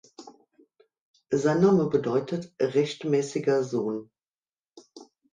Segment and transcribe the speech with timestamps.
[1.29, 4.09] Sein Name bedeutet „rechtmäßiger Sohn“.